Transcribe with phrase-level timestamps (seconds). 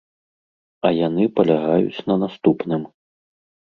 [0.89, 2.93] А яны палягаюць на наступным.